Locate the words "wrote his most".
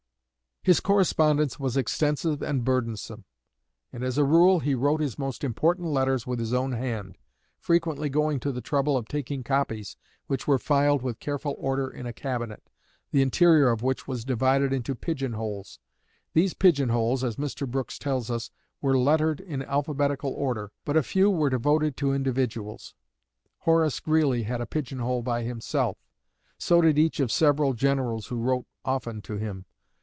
4.75-5.43